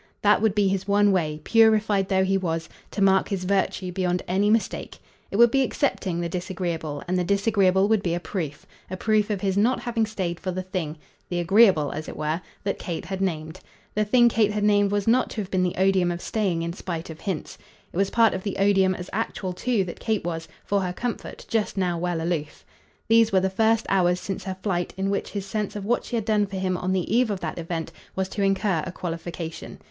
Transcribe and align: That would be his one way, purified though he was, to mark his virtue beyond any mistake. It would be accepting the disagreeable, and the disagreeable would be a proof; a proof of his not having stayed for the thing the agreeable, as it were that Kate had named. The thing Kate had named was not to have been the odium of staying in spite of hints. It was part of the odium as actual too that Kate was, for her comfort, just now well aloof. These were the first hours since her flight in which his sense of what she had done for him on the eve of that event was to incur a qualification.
That 0.23 0.41
would 0.41 0.55
be 0.55 0.67
his 0.67 0.87
one 0.87 1.11
way, 1.11 1.41
purified 1.43 2.07
though 2.09 2.23
he 2.23 2.35
was, 2.35 2.67
to 2.89 3.03
mark 3.03 3.29
his 3.29 3.43
virtue 3.43 3.91
beyond 3.91 4.23
any 4.27 4.49
mistake. 4.49 4.97
It 5.29 5.35
would 5.35 5.51
be 5.51 5.61
accepting 5.61 6.19
the 6.19 6.27
disagreeable, 6.27 7.03
and 7.07 7.19
the 7.19 7.23
disagreeable 7.23 7.87
would 7.87 8.01
be 8.01 8.15
a 8.15 8.19
proof; 8.19 8.65
a 8.89 8.97
proof 8.97 9.29
of 9.29 9.41
his 9.41 9.55
not 9.59 9.81
having 9.81 10.07
stayed 10.07 10.39
for 10.39 10.49
the 10.49 10.63
thing 10.63 10.97
the 11.29 11.37
agreeable, 11.37 11.91
as 11.91 12.09
it 12.09 12.17
were 12.17 12.41
that 12.63 12.79
Kate 12.79 13.05
had 13.05 13.21
named. 13.21 13.59
The 13.93 14.03
thing 14.03 14.27
Kate 14.27 14.51
had 14.51 14.63
named 14.63 14.89
was 14.91 15.07
not 15.07 15.29
to 15.29 15.41
have 15.41 15.51
been 15.51 15.61
the 15.61 15.75
odium 15.77 16.09
of 16.09 16.19
staying 16.19 16.63
in 16.63 16.73
spite 16.73 17.11
of 17.11 17.19
hints. 17.19 17.59
It 17.93 17.97
was 17.97 18.09
part 18.09 18.33
of 18.33 18.41
the 18.41 18.57
odium 18.57 18.95
as 18.95 19.07
actual 19.13 19.53
too 19.53 19.83
that 19.83 19.99
Kate 19.99 20.23
was, 20.23 20.47
for 20.65 20.81
her 20.81 20.93
comfort, 20.93 21.45
just 21.47 21.77
now 21.77 21.95
well 21.99 22.23
aloof. 22.23 22.65
These 23.07 23.31
were 23.31 23.39
the 23.39 23.51
first 23.51 23.85
hours 23.87 24.19
since 24.19 24.45
her 24.45 24.57
flight 24.63 24.95
in 24.97 25.11
which 25.11 25.29
his 25.29 25.45
sense 25.45 25.75
of 25.75 25.85
what 25.85 26.05
she 26.05 26.15
had 26.15 26.25
done 26.25 26.47
for 26.47 26.55
him 26.57 26.75
on 26.75 26.91
the 26.91 27.15
eve 27.15 27.29
of 27.29 27.41
that 27.41 27.59
event 27.59 27.91
was 28.15 28.27
to 28.29 28.41
incur 28.41 28.81
a 28.87 28.91
qualification. 28.91 29.77